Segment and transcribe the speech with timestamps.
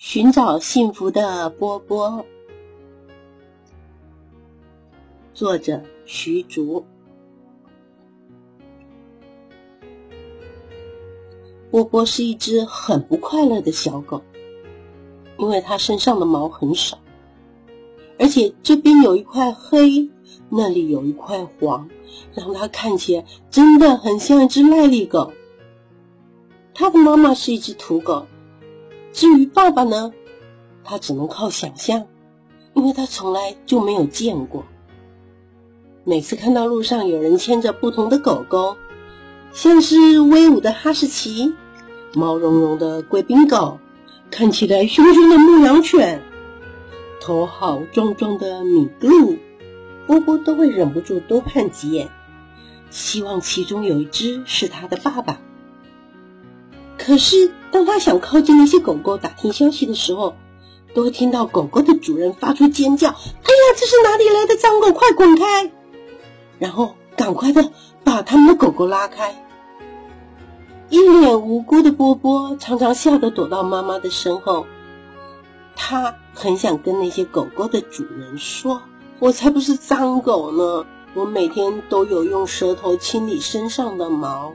[0.00, 2.24] 寻找幸福的波波，
[5.34, 6.82] 作者徐竹。
[11.70, 14.22] 波波是一只很不快乐的小狗，
[15.36, 16.98] 因为它身上的毛很少，
[18.18, 20.08] 而且这边有一块黑，
[20.48, 21.90] 那里有一块黄，
[22.32, 25.30] 让它看起来真的很像一只赖痢狗。
[26.72, 28.26] 它的妈妈是一只土狗。
[29.12, 30.12] 至于爸爸呢，
[30.84, 32.06] 他只能靠想象，
[32.74, 34.64] 因为他从来就没有见过。
[36.04, 38.76] 每次看到路上有人牵着不同的狗狗，
[39.52, 41.54] 像是威武的哈士奇、
[42.14, 43.78] 毛茸茸的贵宾狗、
[44.30, 46.22] 看起来凶凶的牧羊犬、
[47.20, 49.08] 头好壮壮的米格
[50.06, 52.08] 波波都会忍不住多看几眼，
[52.90, 55.40] 希望其中有一只是他的爸爸。
[56.96, 60.34] 可是，当他想靠近那些狗狗打听消息的时候，
[60.94, 65.70] 都会听到狗狗的主人发出尖叫：“哎呀，这是哪里来的脏狗，快滚开！”
[66.58, 67.70] 然后赶快的
[68.02, 69.46] 把他们的狗狗拉开。
[70.88, 74.66] 一脸无辜的波波常常吓得躲到妈妈的身后。
[75.76, 78.82] 他很想跟那些狗狗的主人说
[79.20, 84.54] ：“我才不是脏狗呢，我每天都有用舌头清理身上的毛。”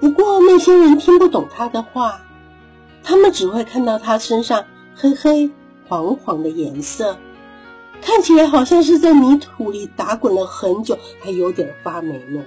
[0.00, 2.20] 不过那些人听不懂他的话，
[3.02, 5.50] 他们只会看到他身上黑黑
[5.88, 7.18] 黄黄的颜色，
[8.00, 12.44] 看起来好像是在泥土里打滚了很久，还有点发霉呢。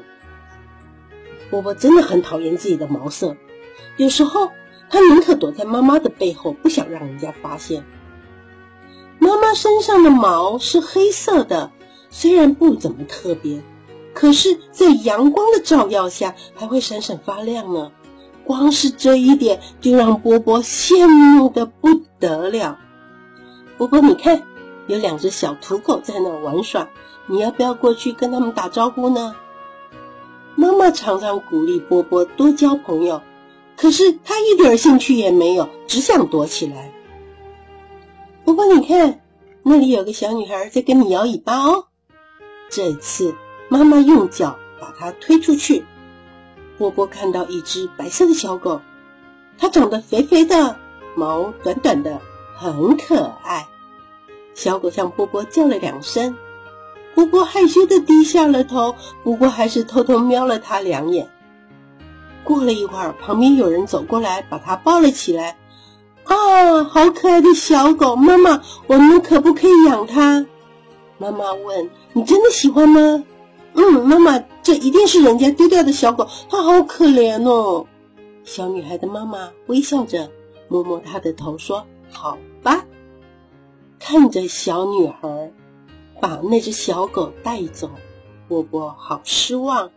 [1.49, 3.35] 波波真的很讨厌自己的毛色，
[3.97, 4.49] 有时候
[4.89, 7.83] 他宁可躲在妈妈的背后，不想让人家发现。
[9.19, 11.69] 妈妈身上的毛是黑色的，
[12.09, 13.61] 虽然不怎么特别。
[14.13, 17.91] 可是，在阳光的照耀下，还会闪闪发亮呢。
[18.43, 22.79] 光是这一点，就让波波羡慕的不得了。
[23.77, 24.43] 波波，你看，
[24.87, 26.89] 有两只小土狗在那玩耍，
[27.27, 29.35] 你要不要过去跟他们打招呼呢？
[30.55, 33.21] 妈妈常常鼓励波波多交朋友，
[33.77, 36.91] 可是他一点兴趣也没有，只想躲起来。
[38.43, 39.21] 波波，你看，
[39.63, 41.85] 那里有个小女孩在跟你摇尾巴哦。
[42.69, 43.33] 这次。
[43.71, 45.85] 妈妈用脚把它推出去。
[46.77, 48.81] 波波看到一只白色的小狗，
[49.57, 50.75] 它长得肥肥的，
[51.15, 52.19] 毛短短的，
[52.57, 53.69] 很可爱。
[54.55, 56.35] 小狗向波波叫了两声，
[57.15, 61.29] 波波害羞的低下了头，不过还是偷偷瞄了它两眼。
[62.43, 65.55] 过了一会儿，旁边有人走过来，把它抱了起来。
[66.25, 68.17] 啊，好可爱的小狗！
[68.17, 70.45] 妈妈，我们可不可以养它？
[71.17, 73.23] 妈妈问：“你真的喜欢吗？”
[73.73, 77.87] 嗯，妈妈，这一定是人家丢掉的小狗，它好可怜哦。
[78.43, 80.29] 小女孩的妈妈微笑着
[80.67, 82.85] 摸摸她的头，说：“好吧。”
[83.99, 85.51] 看着小女孩
[86.19, 87.91] 把那只小狗带走，
[88.47, 89.91] 波波好失望。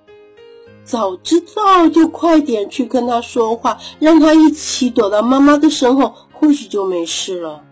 [0.84, 7.64] 早知道就快点去跟他说话，让他一起躲到妈妈的身后，或许就没事了。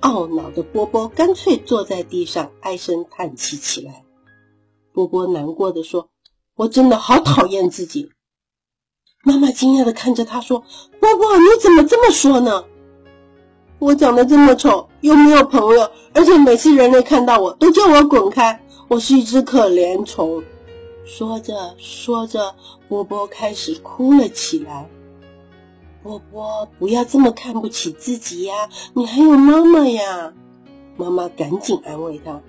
[0.00, 4.02] 懊恼的波波干脆坐在地上唉声叹气起来。
[4.92, 6.08] 波波难过的说
[6.56, 8.10] ：“我真的好讨厌自己。”
[9.22, 10.64] 妈妈惊讶的看着他说
[11.00, 12.64] ：“波波，你怎么这么说呢？
[13.78, 20.42] 我长得这么丑，又没有朋友，而且每次人类看到我都叫我滚开，我是一只可怜虫。”
[21.06, 22.54] 说着说着，
[22.88, 24.88] 波波开始哭了起来。
[26.02, 28.54] 波波，不要这么看不起自己呀，
[28.94, 30.32] 你还有妈妈呀！
[30.96, 32.40] 妈妈赶紧安慰他。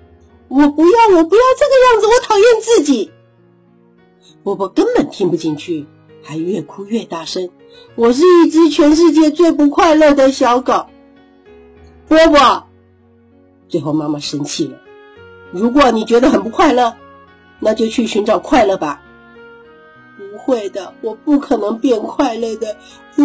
[0.52, 3.10] 我不要，我不要这个样子，我讨厌自己。
[4.44, 5.88] 波波根本听不进去，
[6.22, 7.50] 还越哭越大声。
[7.96, 10.88] 我是一只全世界最不快乐的小狗。
[12.10, 12.68] 波波，
[13.70, 14.82] 最后妈妈生气了。
[15.54, 16.98] 如果你觉得很不快乐，
[17.62, 19.02] 那就去寻找快乐吧。
[20.18, 22.76] 不会的，我不可能变快乐的。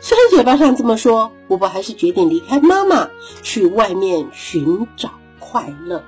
[0.00, 3.08] 虽然嘴巴上这么说，波波还是决定离开妈妈，
[3.44, 5.12] 去外面寻找。
[5.54, 6.02] 快乐。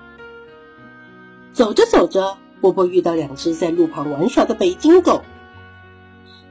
[1.53, 5.23] 走着走着，波波遇到两只在路旁玩耍的北京狗，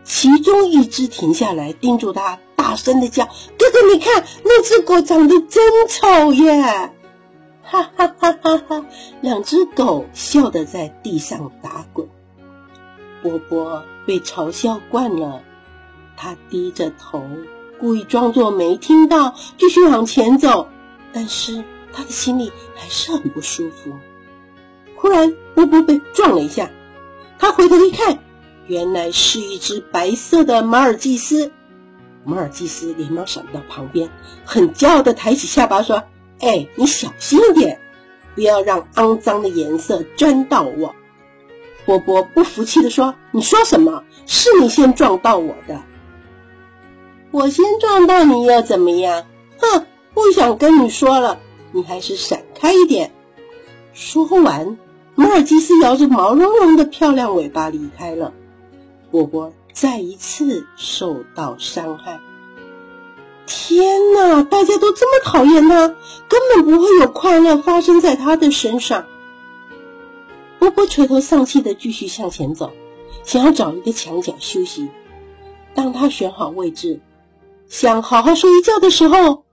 [0.06, 3.26] 其中一只停下来盯住他，大声的叫
[3.60, 6.94] ：“哥哥，你看那只狗长得真丑耶！”
[7.64, 8.86] 哈哈哈哈哈！
[9.20, 12.08] 两只狗笑得在地上打滚。
[13.22, 15.42] 波波被嘲笑惯了，
[16.16, 17.22] 他低着头，
[17.78, 20.70] 故意装作没听到，继续往前走，
[21.12, 21.62] 但是。
[21.96, 23.98] 他的心里还是很不舒服。
[24.96, 26.70] 忽然，波波被撞了一下，
[27.40, 28.20] 他回头一看，
[28.68, 31.52] 原来是一只白色的马尔济斯。
[32.24, 34.10] 马尔济斯连忙闪到旁边，
[34.44, 36.04] 很骄傲的抬起下巴说
[36.42, 37.80] ：“哎，你小心一点，
[38.34, 40.94] 不要让肮脏的颜色沾到我。”
[41.86, 44.04] 波波不服气的说：“你说什么？
[44.26, 45.84] 是你先撞到我的。
[47.30, 49.28] 我先撞到你又怎么样？
[49.60, 51.40] 哼，不想跟你说了，
[51.76, 53.12] 你还是闪开一点。”
[53.94, 54.78] 说完，
[55.14, 58.34] 马尔基斯摇着毛茸茸的漂亮尾巴离开了。
[59.12, 62.20] 波波再一次受到伤害。
[63.46, 64.44] 天哪！
[64.44, 69.06] 大家都这么讨厌他，根本不会有快乐发生在他的身上。
[70.60, 72.72] 波波垂头丧气的继续向前走，
[73.24, 74.90] 想要找一个墙角休息。
[75.76, 77.00] 当他选好位置，
[77.68, 79.45] 想好好睡一觉的时候，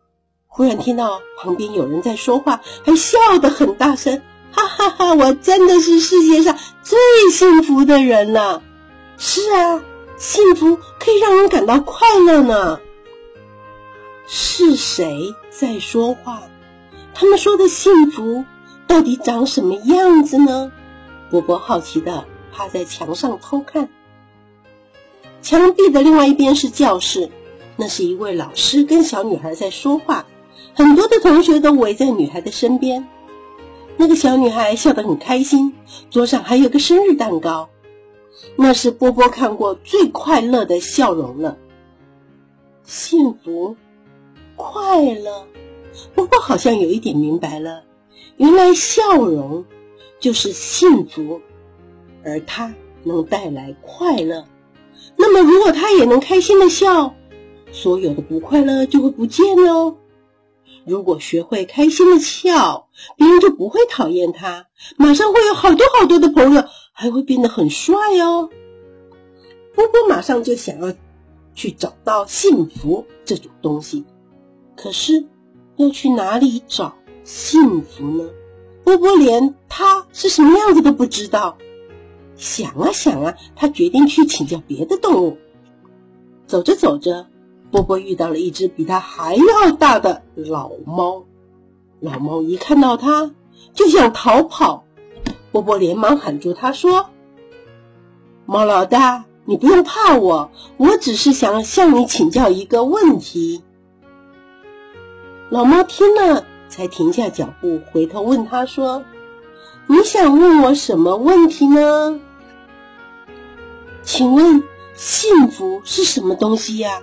[0.54, 4.20] 忽然听到旁边有人在说话，还笑得很大声，
[4.52, 5.14] 哈哈哈！
[5.14, 6.99] 我真的是世界上最
[7.31, 8.62] 幸福的人了。
[9.16, 9.82] 是啊，
[10.19, 12.81] 幸福可以让人感到快乐呢。
[14.26, 16.43] 是谁在说话？
[17.14, 18.44] 他们说的幸福
[18.87, 20.70] 到底长什么样子呢？
[21.31, 23.88] 波波好奇的趴在墙上偷看，
[25.40, 27.31] 墙壁的另外一边是教室，
[27.76, 30.26] 那是一位老师跟小女孩在说话，
[30.74, 33.06] 很多的同学都围在女孩的身边。
[33.96, 35.72] 那个小女孩笑得很开心，
[36.10, 37.69] 桌上还有个生日蛋糕，
[38.56, 41.56] 那是波波看过最快乐的笑容了。
[42.84, 43.76] 幸福，
[44.56, 45.46] 快乐，
[46.14, 47.82] 波波好像有一点明白了，
[48.36, 49.64] 原来笑容。
[50.20, 51.40] 就是幸福，
[52.24, 52.72] 而它
[53.02, 54.44] 能带来快乐。
[55.16, 57.12] 那么，如果他也能开心的笑，
[57.72, 59.96] 所有的不快乐就会不见了。
[60.84, 68.50] 如果学会开心的笑，别人就不会讨厌他，马上会有好多好多的朋友，还会变得很帅哦。
[69.75, 70.93] 波波马上就想要
[71.55, 74.05] 去找到幸福这种东西，
[74.76, 75.25] 可是
[75.76, 78.29] 要去哪里找幸福呢？
[78.84, 81.56] 波波连他是什么样子都不知道，
[82.37, 85.38] 想啊想啊，他决定去请教别的动物。
[86.46, 87.29] 走着走着，
[87.72, 91.24] 波波遇到了一只比他还要大的老猫。
[91.98, 93.32] 老猫一看到他，
[93.74, 94.84] 就想逃跑。
[95.50, 97.06] 波波连忙喊住他说
[98.46, 103.64] ：“猫老大，你不用怕我，我只是想向你请教一个问题。”
[105.50, 106.44] 老猫听了。
[106.69, 109.04] 才停下脚步，回头问他说
[109.86, 112.19] ：“你想问我什么问题呢？
[114.02, 114.62] 请问
[114.94, 117.02] 幸福是什么东西呀？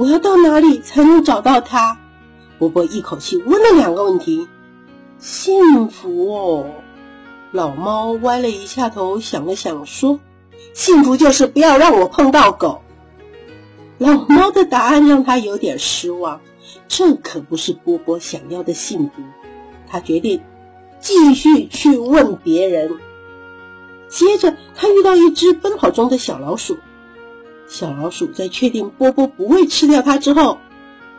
[0.00, 1.98] 我要到哪里才能找到它？”
[2.58, 4.48] 波波一口气问了两个问题。
[5.18, 6.66] 幸福哦，
[7.52, 10.18] 老猫歪了一下头，想了想说
[10.72, 12.80] ：“幸福就是不要让我碰到狗。”
[13.98, 16.40] 老猫的答案让他有点失望。
[16.88, 19.22] 这可不是波波想要的幸福，
[19.86, 20.40] 他决定
[21.00, 22.96] 继续去问别人。
[24.08, 26.78] 接着，他遇到一只奔跑中的小老鼠。
[27.70, 30.58] 小老鼠在确定波波不会吃掉它之后，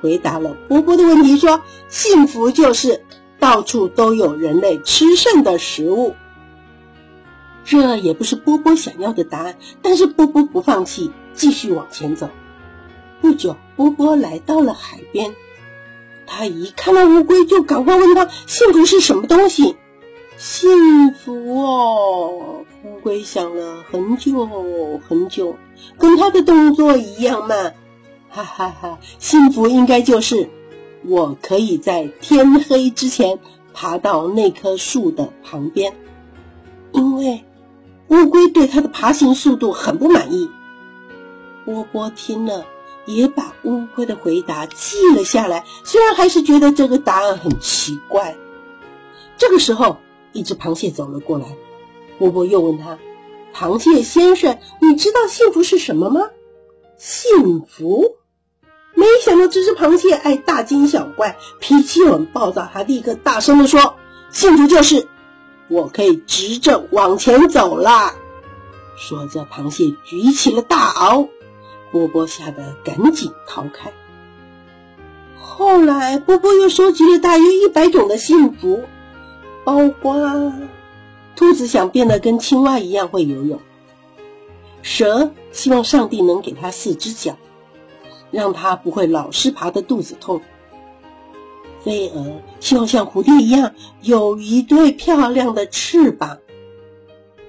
[0.01, 3.01] 回答了波波的问题，说：“幸福就是
[3.39, 6.13] 到处都有人类吃剩的食物。”
[7.63, 12.29] 这也不是波波想要的答案，但是波波不放弃，继续往前走。
[13.21, 15.33] 不久，波波来到了海边。
[16.27, 19.77] 他一看到乌龟，就赶快问他：“幸福是什么东西？”
[20.41, 25.55] 幸福哦，乌龟想了很久很久，
[25.99, 27.75] 跟它的动作一样慢。
[28.27, 28.97] 哈哈哈！
[29.19, 30.49] 幸福应该就是
[31.05, 33.37] 我可以在天黑之前
[33.71, 35.93] 爬到那棵树的旁边，
[36.91, 37.45] 因为
[38.07, 40.49] 乌龟对它的爬行速度很不满意。
[41.65, 42.65] 波波听了。
[43.05, 48.35] 也把乌龟的回答记了下来，虽然还是觉得这个答案很奇怪。
[49.37, 49.97] 这个时候，
[50.33, 51.45] 一只螃蟹走了过来，
[52.17, 52.97] 波波又问他
[53.53, 56.29] ：“螃蟹先生，你知道幸福是什么吗？”
[56.97, 58.17] 幸福？
[58.93, 63.95] 没想到这只螃蟹爱大惊小怪，脾气很暴躁，他立刻大声的说
[64.29, 65.07] ：“幸福就是
[65.67, 68.15] 我可以直着往前走啦！”
[68.97, 71.29] 说着，螃蟹举起了大螯。
[71.91, 73.91] 波波吓得赶紧逃开。
[75.41, 78.83] 后来，波波又收集了大约一百种的幸福，
[79.63, 80.53] 包括
[81.35, 83.59] 兔子想变得跟青蛙一样会游泳，
[84.81, 87.37] 蛇希望上帝能给它四只脚，
[88.31, 90.39] 让它不会老是爬得肚子痛；
[91.83, 96.39] 飞蛾希望像蝴蝶一样有一对漂亮的翅膀。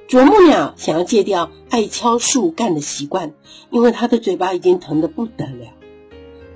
[0.08, 3.32] 啄木鸟想要戒掉爱敲树干的习惯，
[3.70, 5.68] 因为它的嘴巴已经疼得不得了。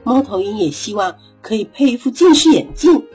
[0.05, 3.07] 猫头鹰也希望可以配一副近视眼镜。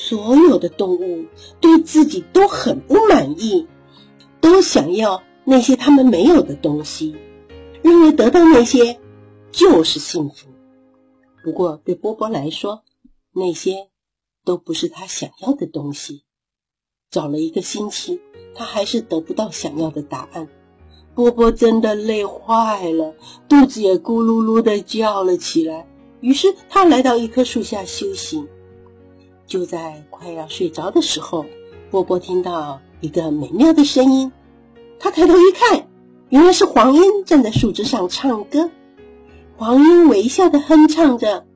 [0.00, 1.26] 所有的动物
[1.60, 3.66] 对自己都很不满意，
[4.40, 7.16] 都想要那些他们没有的东西，
[7.82, 9.00] 认为得到那些
[9.50, 10.46] 就是幸福。
[11.42, 12.84] 不过对波波来说，
[13.32, 13.88] 那些
[14.44, 16.22] 都不是他想要的东西。
[17.10, 18.20] 找了一个星期，
[18.54, 20.48] 他还是得不到想要的答案。
[21.16, 23.16] 波波真的累坏了，
[23.48, 25.88] 肚子也咕噜噜的叫了起来。
[26.20, 28.46] 于是他来到一棵树下休息。
[29.48, 31.46] 就在快要睡着的时候，
[31.90, 34.30] 波波听到一个美妙的声音。
[35.00, 35.88] 他抬头一看，
[36.28, 38.70] 原来是黄莺站在树枝上唱歌。
[39.56, 41.46] 黄莺微笑的哼唱着：“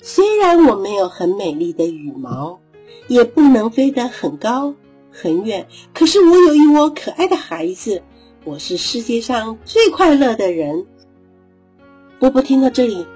[0.00, 2.60] 虽然我没有很美丽的羽毛，
[3.08, 4.74] 也不能飞得很高
[5.10, 8.02] 很远，可是我有一窝可爱的孩子。”
[8.44, 10.86] 我是世界上最快乐的人。
[12.18, 13.06] 波波听到这里，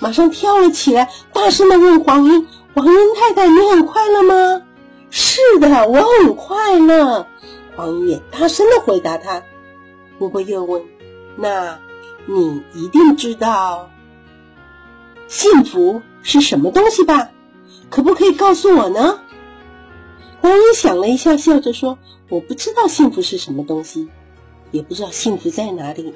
[0.00, 4.62] 马上跳了起来，大声的问黄莺：“黄莺太太，你很快乐吗
[5.10, 7.26] ？”“是的，我很快乐。”
[7.76, 9.42] 黄莺也大声的回答他。
[10.18, 10.82] 波波又问
[11.36, 11.78] ：“那
[12.26, 13.90] 你一定知道
[15.28, 17.30] 幸福是什么东西吧？
[17.90, 19.20] 可不可以告诉我呢？”
[20.40, 21.98] 黄莺想了一下，笑着说
[22.30, 24.08] ：“我不知道幸福是什么东西。”
[24.70, 26.14] 也不知道幸福在哪里，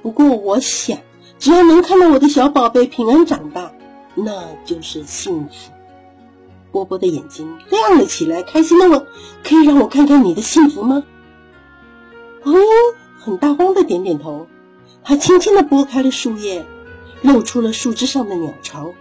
[0.00, 0.96] 不过我想，
[1.40, 3.72] 只要能看到我的小宝贝平安长大，
[4.14, 5.72] 那就是幸福。
[6.72, 9.06] 波波的眼睛亮了起来，开心的问
[9.44, 11.02] ：“可以让我看看你的幸福吗？”
[12.42, 12.66] 黄莺
[13.18, 14.46] 很大方的点点头，
[15.04, 16.64] 他轻轻的拨开了树叶，
[17.22, 18.94] 露出了树枝上的鸟巢。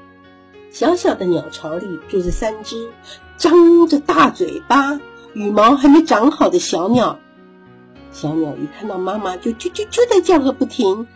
[0.72, 2.90] 小小的鸟巢里住着三只
[3.38, 5.00] 张着大嘴巴、
[5.34, 7.18] 羽毛还没长好的小鸟。
[8.12, 11.08] 小鸟一看到妈妈就啾啾啾的叫个不停。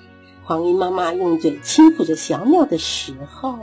[0.43, 3.59] 黄莺妈妈用嘴轻抚着小鸟的时候，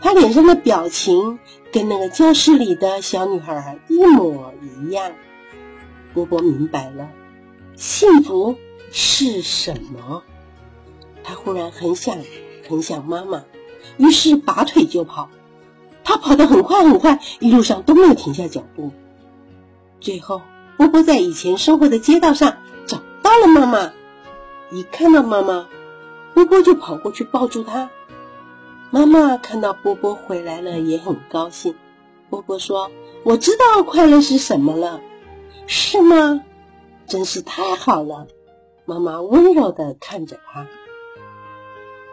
[0.00, 1.38] 她脸上的表情
[1.72, 5.12] 跟那个教室里的小女孩一模一样。
[6.14, 7.08] 波波明白了，
[7.76, 8.56] 幸福
[8.90, 10.22] 是什么。
[11.22, 12.18] 他忽然很想
[12.68, 13.44] 很想妈妈，
[13.96, 15.28] 于是拔腿就跑。
[16.04, 18.92] 他跑得很快很快，一路上都没有停下脚步。
[20.00, 20.42] 最后。
[20.78, 23.92] 波波在以前生活的街道上找到了妈妈，
[24.70, 25.66] 一看到妈妈，
[26.34, 27.90] 波波就跑过去抱住她。
[28.90, 31.74] 妈妈看到波波回来了，也很高兴。
[32.30, 32.90] 波波说
[33.22, 35.00] ：“我知道快乐是什么了，
[35.66, 36.42] 是吗？
[37.06, 38.26] 真是太好了。”
[38.86, 40.66] 妈妈温柔的看着他。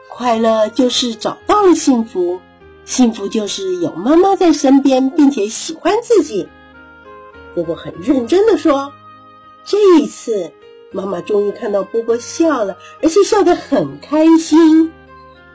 [0.10, 2.42] 快乐就是找到了幸福，
[2.84, 6.50] 幸福就是有妈妈在身边，并且喜欢自己。
[7.54, 8.92] 波波很认真的说
[9.64, 10.52] ：“这一次，
[10.92, 14.92] 妈妈终于看到波波笑了，而且笑得很开心。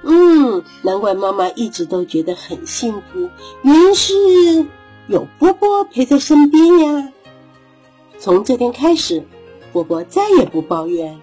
[0.02, 3.30] 嗯，难怪妈妈一直都觉得很幸福，
[3.62, 4.14] 原因是
[5.07, 7.12] 有波波陪在身边呀。
[8.19, 9.25] 从这天开始，
[9.73, 11.21] 波波再也不抱怨，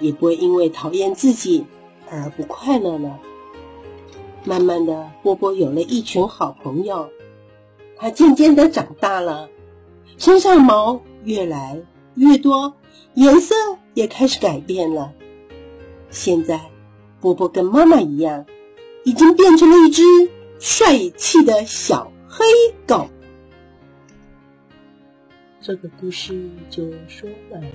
[0.00, 1.64] 也不会因为讨厌自己
[2.10, 3.18] 而不快乐了。
[4.44, 7.10] 慢慢的，波波有了一群好朋友，
[7.96, 9.48] 他渐渐的长大了。”
[10.16, 11.82] 身上毛越来
[12.14, 12.74] 越多，
[13.14, 13.54] 颜色
[13.94, 15.12] 也开始改变了。
[16.10, 16.70] 现在，
[17.24, 18.44] 波波跟妈妈一样，
[19.02, 20.02] 已经变成了一只
[20.58, 22.44] 帅气的小黑
[22.86, 23.08] 狗。
[25.58, 27.62] 这个故事就说完。